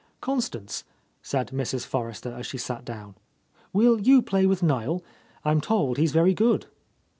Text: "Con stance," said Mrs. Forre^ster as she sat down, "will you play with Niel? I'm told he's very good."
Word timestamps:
"Con 0.19 0.41
stance," 0.41 0.83
said 1.21 1.49
Mrs. 1.49 1.87
Forre^ster 1.87 2.35
as 2.35 2.47
she 2.47 2.57
sat 2.57 2.83
down, 2.83 3.13
"will 3.71 4.01
you 4.01 4.23
play 4.23 4.47
with 4.47 4.63
Niel? 4.63 5.03
I'm 5.45 5.61
told 5.61 5.97
he's 5.99 6.11
very 6.11 6.33
good." 6.33 6.65